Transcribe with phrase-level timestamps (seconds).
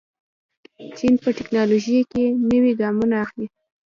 [0.97, 3.47] چین په تکنالوژۍ کې نوي ګامونه اخلي.